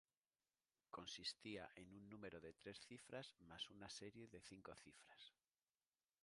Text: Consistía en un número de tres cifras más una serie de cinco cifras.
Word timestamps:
Consistía 0.97 1.69
en 1.75 1.93
un 1.93 2.09
número 2.09 2.39
de 2.41 2.53
tres 2.53 2.79
cifras 2.87 3.35
más 3.41 3.69
una 3.69 3.87
serie 3.87 4.27
de 4.29 4.41
cinco 4.41 4.73
cifras. 4.75 5.31